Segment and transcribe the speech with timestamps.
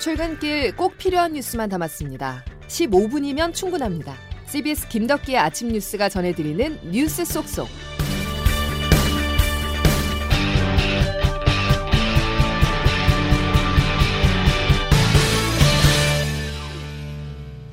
[0.00, 2.42] 출근길 꼭 필요한 뉴스만 담았습니다.
[2.68, 4.14] 15분이면 충분합니다.
[4.46, 7.68] CBS 김덕기의 아침 뉴스가 전해드리는 뉴스 속속.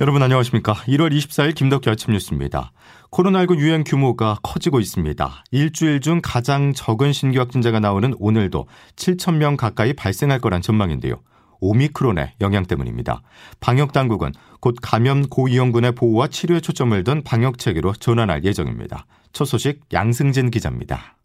[0.02, 0.74] 여러분 안녕하십니까.
[0.74, 2.74] 1월 24일 김덕기 아침 뉴스입니다.
[3.10, 5.46] 코로나19 유행 규모가 커지고 있습니다.
[5.52, 11.22] 일주일 중 가장 적은 신규 확진자가 나오는 오늘도 7천 명 가까이 발생할 거란 전망인데요.
[11.60, 13.22] 오미크론의 영향 때문입니다.
[13.60, 19.06] 방역 당국은 곧 감염 고위험군의 보호와 치료에 초점을 둔 방역 체계로 전환할 예정입니다.
[19.34, 21.18] 첫 소식 양승진 기자입니다.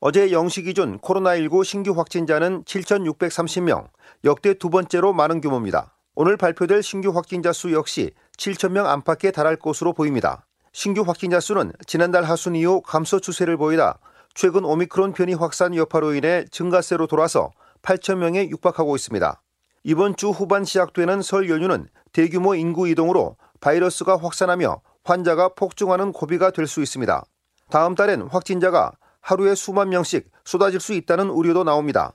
[0.00, 3.88] 어제 0시 기준 코로나19 신규 확진자는 7,630명,
[4.24, 5.94] 역대 두 번째로 많은 규모입니다.
[6.14, 10.44] 오늘 발표될 신규 확진자 수 역시 7천명 안팎에 달할 것으로 보입니다.
[10.72, 13.98] 신규 확진자 수는 지난달 하순 이후 감소 추세를 보이다
[14.34, 17.50] 최근 오미크론 변이 확산 여파로 인해 증가세로 돌아서
[17.82, 19.42] 8천명에 육박하고 있습니다.
[19.84, 26.66] 이번 주 후반 시작되는 설 연휴는 대규모 인구 이동으로 바이러스가 확산하며 환자가 폭증하는 고비가 될
[26.66, 27.24] 수 있습니다.
[27.70, 32.12] 다음 달엔 확진자가 하루에 수만 명씩 쏟아질 수 있다는 우려도 나옵니다.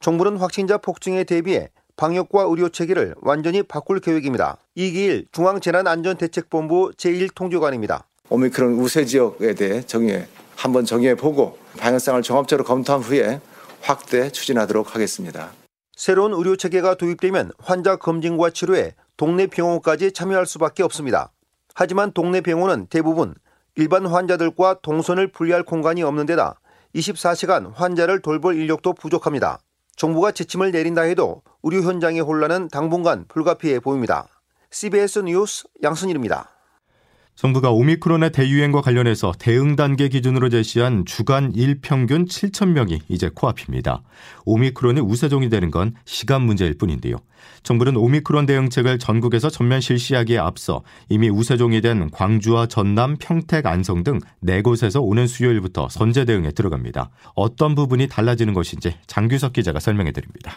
[0.00, 4.58] 정부는 확진자 폭증에 대비해 방역과 의료 체계를 완전히 바꿀 계획입니다.
[4.74, 8.02] 이기일 중앙재난안전대책본부 제1통조관입니다.
[8.28, 13.40] 오미크론 우세 지역에 대해 정의해 한번 정의해 보고 방역상을 종합적으로 검토한 후에
[13.80, 15.52] 확대 추진하도록 하겠습니다.
[16.04, 21.32] 새로운 의료 체계가 도입되면 환자 검진과 치료에 동네 병원까지 참여할 수밖에 없습니다.
[21.74, 23.34] 하지만 동네 병원은 대부분
[23.74, 26.60] 일반 환자들과 동선을 분리할 공간이 없는 데다
[26.94, 29.60] 24시간 환자를 돌볼 인력도 부족합니다.
[29.96, 34.28] 정부가 지침을 내린다 해도 의료 현장의 혼란은 당분간 불가피해 보입니다.
[34.72, 36.53] CBS 뉴스 양순일입니다.
[37.34, 44.02] 정부가 오미크론의 대유행과 관련해서 대응 단계 기준으로 제시한 주간 일평균 7천 명이 이제 코앞입니다.
[44.44, 47.16] 오미크론이 우세종이 되는 건 시간 문제일 뿐인데요.
[47.64, 54.20] 정부는 오미크론 대응책을 전국에서 전면 실시하기에 앞서 이미 우세종이 된 광주와 전남, 평택, 안성 등
[54.40, 57.10] 네 곳에서 오는 수요일부터 선제 대응에 들어갑니다.
[57.34, 60.52] 어떤 부분이 달라지는 것인지 장규석 기자가 설명해 드립니다.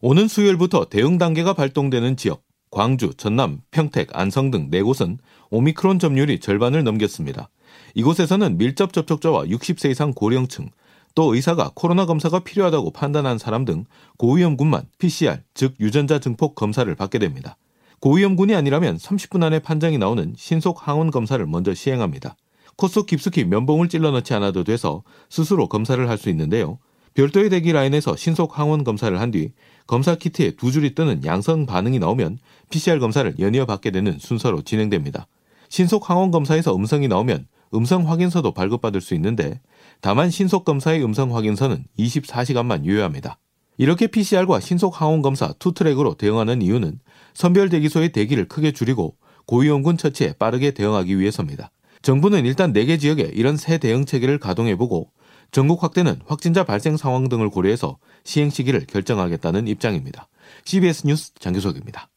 [0.00, 5.18] 오는 수요일부터 대응 단계가 발동되는 지역 광주, 전남, 평택, 안성 등 4곳은
[5.50, 7.48] 오미크론 점유율이 절반을 넘겼습니다.
[7.94, 10.70] 이곳에서는 밀접 접촉자와 60세 이상 고령층,
[11.14, 13.86] 또 의사가 코로나 검사가 필요하다고 판단한 사람 등
[14.18, 17.56] 고위험군만 PCR, 즉 유전자 증폭 검사를 받게 됩니다.
[18.00, 22.36] 고위험군이 아니라면 30분 안에 판정이 나오는 신속 항원 검사를 먼저 시행합니다.
[22.76, 26.78] 코속 깊숙이 면봉을 찔러 넣지 않아도 돼서 스스로 검사를 할 수 있는데요.
[27.14, 29.50] 별도의 대기 라인에서 신속 항원 검사를 한 뒤
[29.88, 32.38] 검사 키트에 두 줄이 뜨는 양성 반응이 나오면
[32.68, 35.26] PCR 검사를 연이어 받게 되는 순서로 진행됩니다.
[35.70, 39.60] 신속 항원 검사에서 음성이 나오면 음성 확인서도 발급받을 수 있는데
[40.02, 43.38] 다만 신속 검사의 음성 확인서는 24시간만 유효합니다.
[43.78, 47.00] 이렇게 PCR과 신속 항원 검사 투 트랙으로 대응하는 이유는
[47.32, 49.16] 선별 대기소의 대기를 크게 줄이고
[49.46, 51.70] 고위험군 처치에 빠르게 대응하기 위해서입니다.
[52.02, 55.10] 정부는 일단 4개 지역에 이런 새 대응 체계를 가동해보고
[55.50, 60.28] 전국 확대는 확진자 발생 상황 등을 고려해서 시행 시기를 결정하겠다는 입장입니다.
[60.64, 62.08] CBS 뉴스 장규석입니다.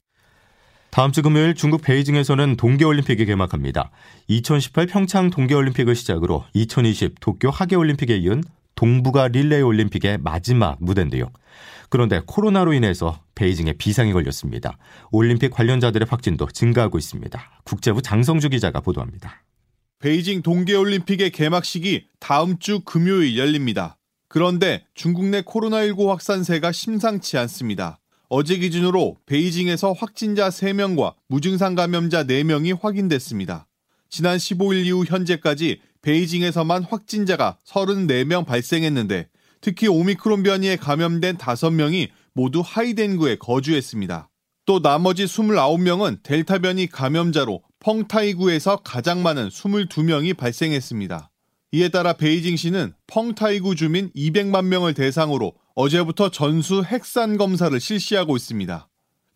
[0.89, 3.91] 다음 주 금요일 중국 베이징에서는 동계올림픽이 개막합니다.
[4.27, 8.43] 2018 평창 동계올림픽을 시작으로 2020 도쿄 하계올림픽에 이은
[8.75, 11.31] 동북아 릴레이 올림픽의 마지막 무대인데요.
[11.89, 14.77] 그런데 코로나로 인해서 베이징에 비상이 걸렸습니다.
[15.11, 17.39] 올림픽 관련자들의 확진도 증가하고 있습니다.
[17.63, 19.43] 국제부 장성주 기자가 보도합니다.
[20.01, 23.99] 베이징 동계올림픽의 개막식이 다음 주 금요일 열립니다.
[24.27, 27.99] 그런데 중국 내 코로나19 확산세가 심상치 않습니다.
[28.27, 33.67] 어제 기준으로 베이징에서 확진자 3명과 무증상 감염자 4명이 확인됐습니다.
[34.09, 39.29] 지난 15일 이후 현재까지 베이징에서만 확진자가 34명 발생했는데
[39.61, 44.30] 특히 오미크론 변이에 감염된 5명이 모두 하이덴구에 거주했습니다.
[44.65, 51.31] 또 나머지 29명은 델타 변이 감염자로 펑타이구에서 가장 많은 22명이 발생했습니다.
[51.73, 58.87] 이에 따라 베이징시는 펑타이구 주민 200만 명을 대상으로 어제부터 전수 핵산 검사를 실시하고 있습니다.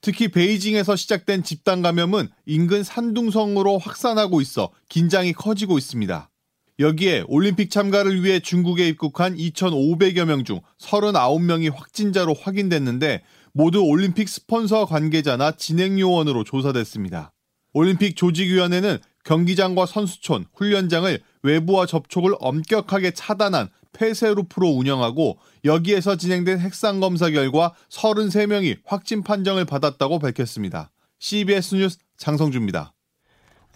[0.01, 6.29] 특히 베이징에서 시작된 집단 감염은 인근 산둥성으로 확산하고 있어 긴장이 커지고 있습니다.
[6.77, 13.23] 여기에 올림픽 참가를 위해 중국에 입국한 2,500여 명 중 39명이 확진자로 확인됐는데
[13.57, 17.31] 모두 올림픽 스폰서 관계자나 진행요원으로 조사됐습니다.
[17.71, 27.29] 올림픽 조직위원회는 경기장과 선수촌, 훈련장을 외부와 접촉을 엄격하게 차단한 폐쇄루프로 운영하고 여기에서 진행된 핵상 검사
[27.29, 30.91] 결과 33명이 확진 판정을 받았다고 밝혔습니다.
[31.19, 32.94] CBS 뉴스 장성주입니다.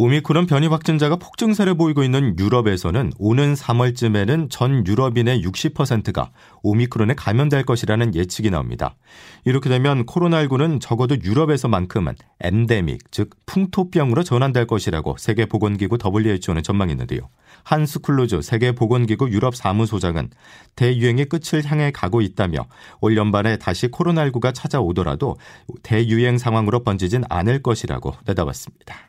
[0.01, 6.31] 오미크론 변이 확진자가 폭증세를 보이고 있는 유럽에서는 오는 3월쯤에는 전 유럽인의 60%가
[6.63, 8.95] 오미크론에 감염될 것이라는 예측이 나옵니다.
[9.43, 17.19] 이렇게 되면 코로나19는 적어도 유럽에서만큼은 엔데믹, 즉 풍토병으로 전환될 것이라고 세계보건기구 WHO는 전망했는데요.
[17.63, 20.29] 한스 클루게 세계보건기구 유럽 사무소장은
[20.77, 22.67] 대유행의 끝을 향해 가고 있다며
[23.01, 25.35] 올 연말에 다시 코로나19가 찾아오더라도
[25.83, 29.08] 대유행 상황으로 번지진 않을 것이라고 내다봤습니다.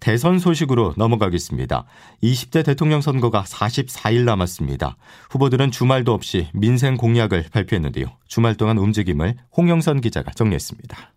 [0.00, 1.84] 대선 소식으로 넘어가겠습니다.
[2.22, 4.96] 20대 대통령 선거가 44일 남았습니다.
[5.30, 8.06] 후보들은 주말도 없이 민생 공약을 발표했는데요.
[8.26, 11.12] 주말 동안 움직임을 홍영선 기자가 정리했습니다.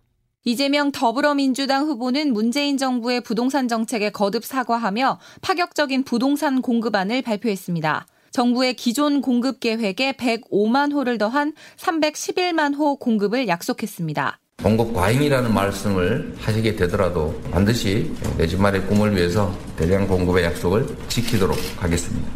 [0.45, 8.07] 이재명 더불어민주당 후보는 문재인 정부의 부동산 정책에 거듭 사과하며 파격적인 부동산 공급안을 발표했습니다.
[8.31, 14.39] 정부의 기존 공급 계획에 105만 호를 더한 311만 호 공급을 약속했습니다.
[14.61, 22.29] 공급 과잉이라는 말씀을 하시게 되더라도 반드시 내 집마련 꿈을 위해서 대량 공급의 약속을 지키도록 하겠습니다.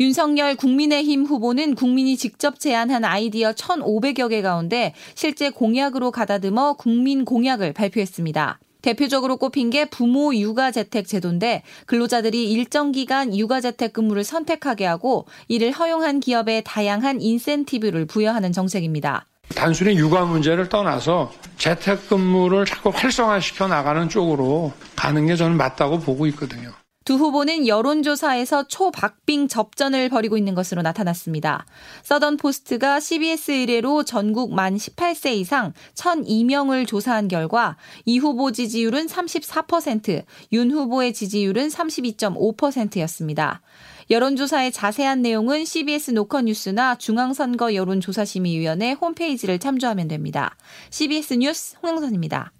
[0.00, 7.72] 윤석열 국민의힘 후보는 국민이 직접 제안한 아이디어 1,500여 개 가운데 실제 공약으로 가다듬어 국민 공약을
[7.72, 8.58] 발표했습니다.
[8.82, 15.26] 대표적으로 꼽힌 게 부모 육아 재택 제도인데 근로자들이 일정 기간 육아 재택 근무를 선택하게 하고
[15.48, 19.26] 이를 허용한 기업에 다양한 인센티브를 부여하는 정책입니다.
[19.54, 26.72] 단순히 육아 문제를 떠나서 재택근무를 자꾸 활성화시켜 나가는 쪽으로 가는 게 저는 맞다고 보고 있거든요.
[27.06, 31.64] 두 후보는 여론조사에서 초박빙 접전을 벌이고 있는 것으로 나타났습니다.
[32.02, 37.76] 서던 포스트가 CBS 의뢰로 전국 만 18세 이상 1,002명을 조사한 결과
[38.06, 43.62] 이 후보 지지율은 34%, 윤 후보의 지지율은 32.5%였습니다.
[44.08, 50.56] 여론조사의 자세한 내용은 CBS 노컷뉴스나 중앙선거 여론조사심의위원회 홈페이지를 참조하면 됩니다.
[50.90, 52.52] CBS 뉴스 홍영선입니다.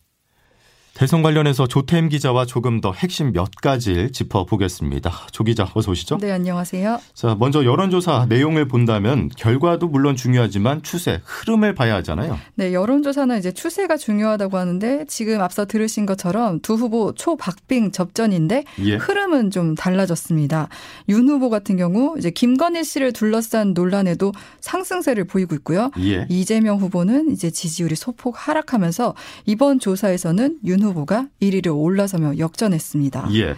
[0.97, 5.13] 대선 관련해서 조태임 기자와 조금 더 핵심 몇 가지를 짚어보겠습니다.
[5.31, 6.17] 조 기자 어서 오시죠.
[6.23, 6.99] 네, 안녕하세요.
[7.13, 12.39] 자, 먼저 여론조사 내용을 본다면 결과도 물론 중요하지만 추세, 흐름을 봐야 하잖아요.
[12.55, 18.97] 네, 여론조사는 이제 추세가 중요하다고 하는데 지금 앞서 들으신 것처럼 두 후보 초박빙 접전인데 예.
[18.97, 20.71] 흐름은 좀 달라졌습니다.
[21.11, 24.33] 윤 후보 같은 경우 이제 김건희 씨를 둘러싼 논란에도
[24.63, 25.91] 상승세를 보이고 있고요.
[25.99, 26.27] 예.
[26.31, 29.15] 이재명 후보는 이제 지지율이 소폭 하락하면서
[29.45, 33.29] 이번 조사에서는 윤 후보가 1위로 올라서며 역전했습니다.
[33.35, 33.55] 예.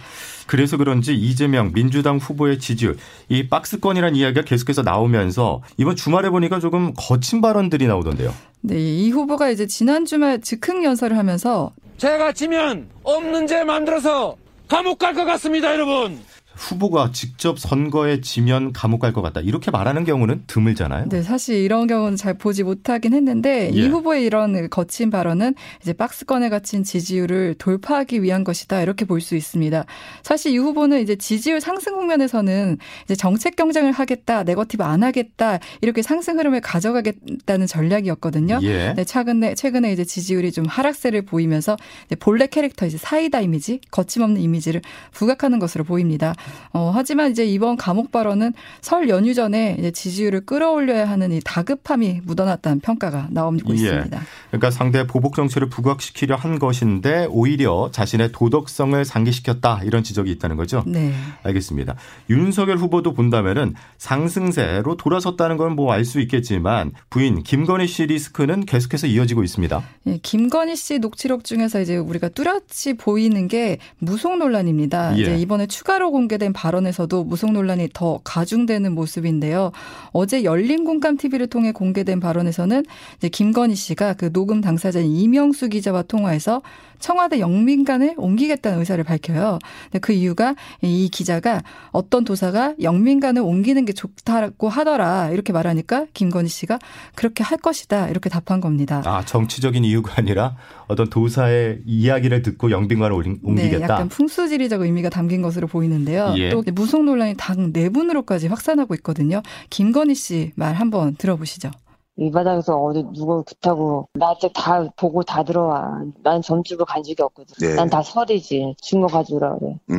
[0.47, 2.97] 그래서 그런지 이재명 민주당 후보의 지지율
[3.29, 8.33] 이 박스권이라는 이야기가 계속해서 나오면서 이번 주말에 보니까 조금 거친 발언들이 나오던데요.
[8.61, 14.35] 네, 이 후보가 이제 지난 주말 즉흥 연설을 하면서 제가 지면 없는 죄 만들어서
[14.67, 16.19] 감옥 갈 것 같습니다, 여러분.
[16.59, 21.07] 후보가 직접 선거에 지면 감옥 갈 것 같다 이렇게 말하는 경우는 드물잖아요.
[21.09, 23.79] 네, 사실 이런 경우는 잘 보지 못하긴 했는데 예.
[23.79, 29.35] 이 후보의 이런 거친 발언은 이제 박스권에 갇힌 지지율을 돌파하기 위한 것이다 이렇게 볼 수
[29.35, 29.85] 있습니다.
[30.23, 36.01] 사실 이 후보는 이제 지지율 상승 국면에서는 이제 정책 경쟁을 하겠다, 네거티브 안 하겠다 이렇게
[36.01, 38.59] 상승 흐름을 가져가겠다는 전략이었거든요.
[38.63, 38.93] 예.
[38.93, 41.77] 네, 최근에 최근에 이제 지지율이 좀 하락세를 보이면서
[42.19, 44.81] 본래 캐릭터 이제 사이다 이미지, 거침없는 이미지를
[45.11, 46.33] 부각하는 것으로 보입니다.
[46.73, 52.21] 어, 하지만 이제 이번 감옥 발언은 설 연휴 전에 이제 지지율을 끌어올려야 하는 이 다급함이
[52.25, 53.73] 묻어났다는 평가가 나오고 예.
[53.75, 54.21] 있습니다.
[54.49, 60.83] 그러니까 상대 보복 정치를 부각시키려 한 것인데 오히려 자신의 도덕성을 상기시켰다 이런 지적이 있다는 거죠.
[60.85, 61.13] 네.
[61.43, 61.95] 알겠습니다.
[62.29, 69.05] 윤석열 후보도 본다면은 상승세로 돌아섰다는 건 뭐 알 수 있겠지만 부인 김건희 씨 리스크는 계속해서
[69.07, 69.83] 이어지고 있습니다.
[70.07, 75.15] 예, 김건희 씨 녹취록 중에서 이제 우리가 뚜렷이 보이는 게 무속 논란입니다.
[75.17, 75.21] 예.
[75.21, 79.71] 이제 이번에 추가로 공개 된 발언에서도 무속 논란이 더 가중되는 모습인데요.
[80.11, 82.83] 어제 열린 공감 TV를 통해 공개된 발언에서는
[83.17, 86.61] 이제 김건희 씨가 그 녹음 당사자인 이명수 기자와 통화해서
[86.99, 89.59] 청와대 영민관을 옮기겠다는 의사를 밝혀요.
[90.01, 96.79] 그 이유가 이 기자가 어떤 도사가 영민관을 옮기는 게 좋다고 하더라 이렇게 말하니까 김건희 씨가
[97.15, 99.01] 그렇게 할 것이다 이렇게 답한 겁니다.
[99.05, 103.77] 아 정치적인 이유가 아니라 어떤 도사의 이야기를 듣고 영빈관을 옮기겠다.
[103.77, 106.28] 네, 약간 풍수지리적 의미가 담긴 것으로 보이는데요.
[106.37, 106.49] 예.
[106.49, 109.41] 또 무속 논란이 당 내분으로까지 확산하고 있거든요.
[109.69, 111.71] 김건희 씨 말 한번 들어보시죠.
[112.17, 116.01] 이 바닥에서 어디 누굴 굿하고 나한테 다 보고 다 들어와.
[116.21, 117.55] 난 점집을 간 적이 없거든.
[117.65, 117.75] 네.
[117.75, 118.75] 난다 설이지.
[118.81, 119.75] 증거 가져오라 그래.
[119.91, 119.95] 음,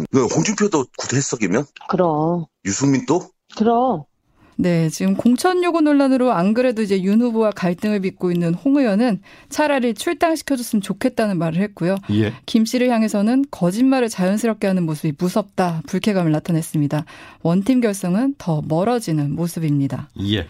[0.00, 0.04] 음.
[0.10, 2.46] 그 홍준표도 굿했어,기면 그럼.
[2.64, 3.20] 유승민 도
[3.56, 4.02] 그럼.
[4.56, 9.20] 네, 지금 공천 요구 논란으로 안 그래도 이제 윤 후보와 갈등을 빚고 있는 홍 의원은
[9.48, 11.96] 차라리 출당시켜줬으면 좋겠다는 말을 했고요.
[12.12, 12.32] 예.
[12.46, 17.04] 김 씨를 향해서는 거짓말을 자연스럽게 하는 모습이 무섭다, 불쾌감을 나타냈습니다.
[17.42, 20.08] 원팀 결성은 더 멀어지는 모습입니다.
[20.20, 20.46] 예.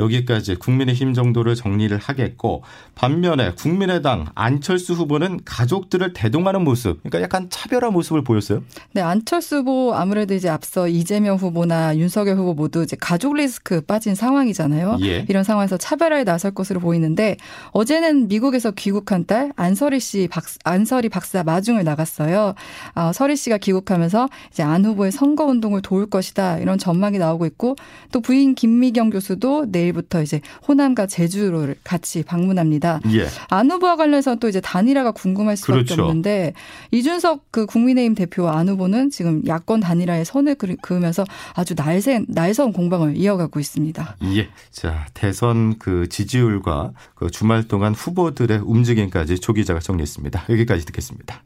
[0.00, 2.62] 여기까지 국민의힘 정도를 정리를 하겠고
[2.94, 8.62] 반면에 국민의당 안철수 후보는 가족들을 대동하는 모습, 그러니까 약간 차별화 모습을 보였어요.
[8.92, 14.14] 네, 안철수 후보 아무래도 이제 앞서 이재명 후보나 윤석열 후보 모두 이제 가족 리스크 빠진
[14.14, 14.98] 상황이잖아요.
[15.02, 15.26] 예.
[15.28, 17.36] 이런 상황에서 차별화에 나설 것으로 보이는데
[17.72, 22.54] 어제는 미국에서 귀국한 딸 안설이 씨 박, 안설이 박사 마중을 나갔어요.
[22.94, 27.76] 어, 설희 씨가 귀국하면서 이제 안 후보의 선거 운동을 도울 것이다 이런 전망이 나오고 있고
[28.12, 33.00] 또 부인 김미경 교수도 내일 부터 이제 호남과 제주를 같이 방문합니다.
[33.12, 33.26] 예.
[33.48, 36.02] 안 후보와 관련해서 또 이제 단일화가 궁금할 수밖에 그렇죠.
[36.02, 36.54] 없는데
[36.90, 43.16] 이준석 그 국민의힘 대표와 안 후보는 지금 야권 단일화에 선을 그으면서 아주 날새 날선 공방을
[43.16, 44.16] 이어가고 있습니다.
[44.34, 44.48] 예.
[44.70, 50.44] 자 대선 그 지지율과 그 주말 동안 후보들의 움직임까지 조 기자가 정리했습니다.
[50.48, 51.42] 여기까지 듣겠습니다.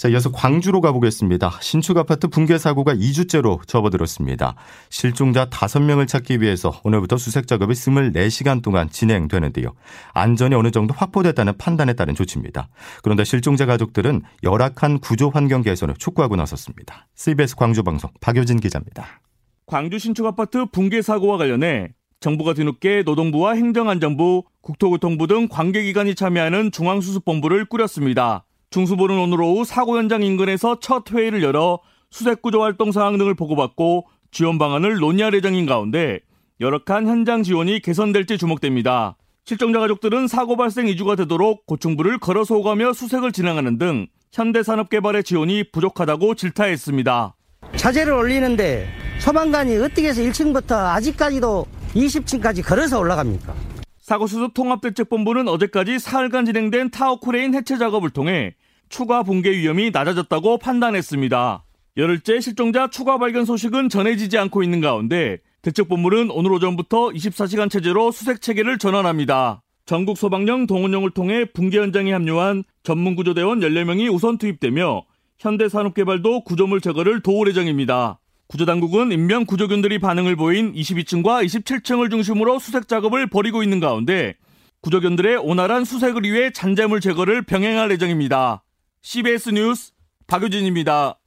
[0.00, 1.58] 자, 이어서 광주로 가보겠습니다.
[1.60, 4.54] 신축 아파트 붕괴 사고가 2주째로 접어들었습니다.
[4.88, 9.74] 실종자 5명을 찾기 위해서 오늘부터 수색 작업이 24시간 동안 진행되는데요.
[10.14, 12.70] 안전이 어느 정도 확보됐다는 판단에 따른 조치입니다.
[13.02, 17.06] 그런데 실종자 가족들은 열악한 구조 환경 개선을 촉구하고 나섰습니다.
[17.14, 19.20] CBS 광주 방송 박효진 기자입니다.
[19.66, 21.88] 광주 신축 아파트 붕괴 사고와 관련해
[22.20, 28.46] 정부가 뒤늦게 노동부와 행정안전부, 국토교통부 등 관계기관이 참여하는 중앙수습본부를 꾸렸습니다.
[28.70, 34.06] 중수부는 오늘 오후 사고 현장 인근에서 첫 회의를 열어 수색 구조 활동 상황 등을 보고받고
[34.30, 36.20] 지원 방안을 논의할 예정인 가운데
[36.60, 39.16] 열악한 현장 지원이 개선될지 주목됩니다.
[39.44, 46.36] 실종자 가족들은 사고 발생 2주가 되도록 고층부를 걸어서 오가며 수색을 진행하는 등 현대산업개발의 지원이 부족하다고
[46.36, 47.34] 질타했습니다.
[47.74, 53.52] 자재를 올리는데 소방관이 어떻게 해서 1층부터 아직까지도 20층까지 걸어서 올라갑니까?
[54.00, 58.54] 사고수습 통합대책본부는 어제까지 사흘간 진행된 타워크레인 해체 작업을 통해
[58.90, 61.64] 추가 붕괴 위험이 낮아졌다고 판단했습니다.
[61.96, 68.40] 열흘째 실종자 추가 발견 소식은 전해지지 않고 있는 가운데 대책본부는 오늘 오전부터 24시간 체제로 수색
[68.42, 69.62] 체계를 전환합니다.
[69.86, 75.02] 전국 소방령 동원령을 통해 붕괴 현장에 합류한 전문구조대원 14명이 우선 투입되며
[75.38, 78.18] 현대산업개발도 구조물 제거를 도울 예정입니다.
[78.46, 84.34] 구조당국은 인명 구조견들이 반응을 보인 22층과 27층을 중심으로 수색 작업을 벌이고 있는 가운데
[84.80, 88.62] 구조견들의 온활한 수색을 위해 잔재물 제거를 병행할 예정입니다.
[89.02, 89.92] CBS 뉴스
[90.26, 91.18] 박유진입니다.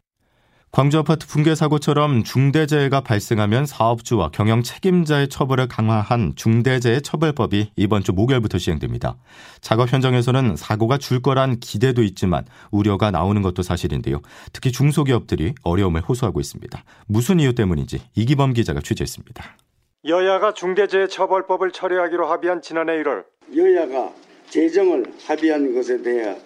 [0.72, 8.12] 광주 아파트 붕괴 사고처럼 중대재해가 발생하면 사업주와 경영 책임자의 처벌을 강화한 중대재해 처벌법이 이번 주
[8.14, 9.18] 목요일부터 시행됩니다.
[9.62, 14.22] 작업 현장에서는 사고가 줄 거란 기대도 있지만 우려가 나오는 것도 사실인데요.
[14.52, 16.84] 특히 중소기업들이 어려움을 호소하고 있습니다.
[17.08, 19.58] 무슨 이유 때문인지 이기범 기자가 취재했습니다.
[20.06, 23.26] 여야가 중대재해 처벌법을 처리하기로 합의한 지난해 1월
[23.56, 24.12] 여야가
[24.50, 26.38] 재정을 합의한 것에 대해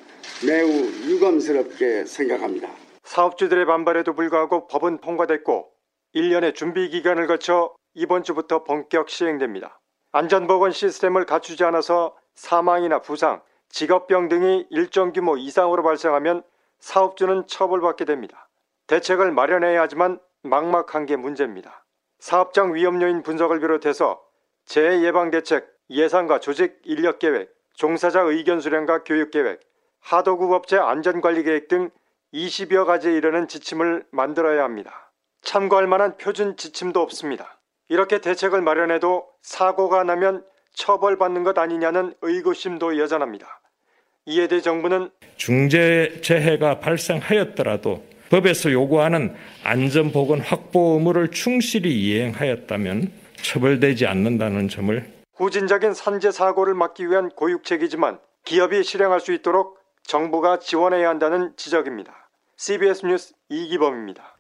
[0.46, 2.70] 매우 유감스럽게 생각합니다.
[3.04, 5.70] 사업주들의 반발에도 불구하고 법은 통과됐고
[6.16, 9.80] 1년의 준비 기간을 거쳐 이번 주부터 본격 시행됩니다.
[10.12, 16.44] 안전보건 시스템을 갖추지 않아서 사망이나 부상, 직업병 등이 일정 규모 이상으로 발생하면
[16.80, 18.48] 사업주는 처벌받게 됩니다.
[18.88, 21.84] 대책을 마련해야 하지만 막막한 게 문제입니다.
[22.20, 24.22] 사업장 위험 요인 분석을 비롯해서
[24.66, 29.60] 재해 예방 대책, 예산과 조직 인력 계획, 종사자 의견 수렴과 교육 계획,
[30.08, 31.90] 하도급 업체 안전관리 계획 등
[32.34, 35.12] 20여 가지에 이르는 지침을 만들어야 합니다.
[35.42, 37.60] 참고할 만한 표준 지침도 없습니다.
[37.90, 43.60] 이렇게 대책을 마련해도 사고가 나면 처벌받는 것 아니냐는 의구심도 여전합니다.
[44.28, 49.36] 이에 대해 정부는 중재재해가 발생하였더라도 법에서 요구하는
[49.66, 53.12] 안전보건 확보 의무를 충실히 이행하였다면
[53.42, 59.77] 처벌되지 않는다는 점을 후진적인 산재 사고를 막기 위한 고육책이지만 기업이 실행할 수 있도록
[60.08, 62.14] 정부가 지원해야 한다는 지적입니다.
[62.56, 64.38] CBS 뉴스 이기범입니다.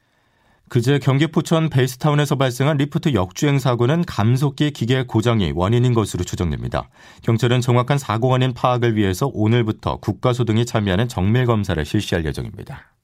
[0.69, 6.89] 그제 경기 포천 베어스타운에서 발생한 리프트 역주행 사고는 감속기 기계 고장이 원인인 것으로 추정됩니다.
[7.21, 12.96] 경찰은 정확한 사고 원인 파악을 위해서 오늘부터 국과수 등이 참여하는 정밀 검사를 실시할 예정입니다.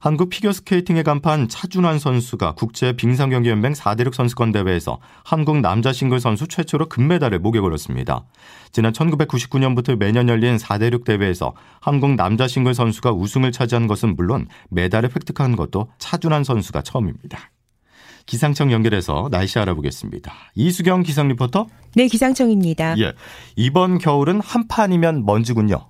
[0.00, 6.88] 한국 피겨스케이팅의 간판 차준환 선수가 국제 빙상경기연맹 4대륙 선수권 대회에서 한국 남자 싱글 선수 최초로
[6.88, 8.24] 금메달을 목에 걸었습니다.
[8.70, 15.10] 지난 1999년부터 매년 열린 4대륙 대회에서 한국 남자 싱글 선수가 우승을 차지한 것은 물론 메달을
[15.10, 17.50] 획득한 것도 차준환 선수가 처음입니다.
[18.26, 20.32] 기상청 연결해서 날씨 알아보겠습니다.
[20.54, 21.66] 이수경 기상 리포터.
[21.96, 22.96] 네, 기상청입니다.
[23.00, 23.14] 예.
[23.56, 25.88] 이번 겨울은 한파 아니면 먼지군요.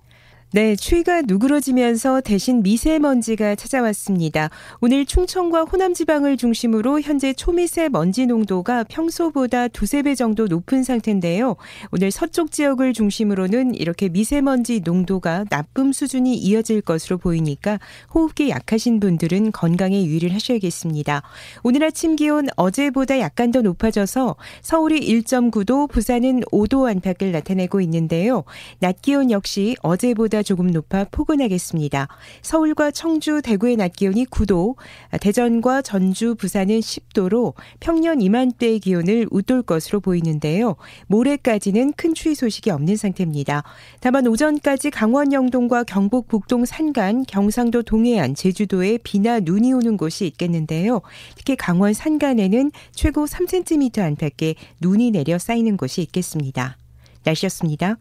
[0.51, 4.49] 네, 추위가 누그러지면서 대신 미세먼지가 찾아왔습니다.
[4.81, 11.57] 오늘 충청과 호남 지방을 중심으로 현재 초미세 먼지 농도가 평소보다 두세 배 정도 높은 상태인데요.
[11.93, 17.79] 오늘 서쪽 지역을 중심으로는 이렇게 미세먼지 농도가 나쁨 수준이 이어질 것으로 보이니까
[18.15, 21.21] 호흡기 약하신 분들은 건강에 유의를 하셔야겠습니다.
[21.63, 28.45] 오늘 아침 기온 어제보다 약간 더 높아져서 서울이 1.9도, 부산은 5도 안팎을 나타내고 있는데요.
[28.79, 32.09] 낮 기온 역시 어제보다 보다 조금 높아 포근하겠습니다.
[32.43, 34.77] 서울과 청주, 대구의 낮 기온이 9도,
[35.21, 40.77] 대전과 전주, 부산은 10도로 평년 이맘때의 기온을 웃돌 것으로 보이는데요.
[41.09, 43.65] 모레까지는 큰 추위 소식이 없는 상태입니다.
[44.01, 51.01] 다만 오전까지 강원 영동과 경북 북동 산간, 경상도 동해안, 제주도에 비나 눈이 오는 곳이 있겠는데요.
[51.37, 56.77] 특히 강원 산간에는 최고 3cm 안팎의 눈이 내려 쌓이는 곳이 있겠습니다.
[57.25, 57.99] 날씨였습니다.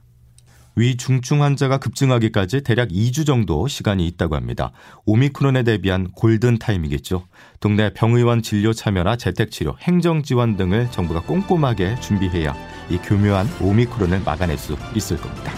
[0.77, 4.71] 위중증 환자가 급증하기까지 대략 2주 정도 시간이 있다고 합니다.
[5.05, 7.27] 오미크론에 대비한 골든 타임이겠죠.
[7.59, 12.55] 동네 병의원 진료 참여나 재택 치료, 행정 지원 등을 정부가 꼼꼼하게 준비해야
[12.89, 15.51] 이 교묘한 오미크론을 막아낼 수 있을 겁니다.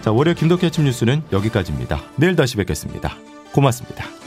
[0.00, 2.00] 자, 월요 김덕희 아침 뉴스는 여기까지입니다.
[2.16, 3.16] 내일 다시 뵙겠습니다.
[3.52, 4.23] 고맙습니다.